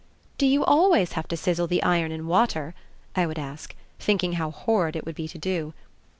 "Do 0.39 0.47
you 0.47 0.65
always 0.65 1.11
have 1.11 1.27
to 1.27 1.37
sizzle 1.37 1.67
the 1.67 1.83
iron 1.83 2.11
in 2.11 2.25
water?" 2.25 2.73
I 3.15 3.27
would 3.27 3.37
ask, 3.37 3.75
thinking 3.99 4.33
how 4.33 4.49
horrid 4.49 4.95
it 4.95 5.05
would 5.05 5.13
be 5.13 5.27
to 5.27 5.37
do. 5.37 5.75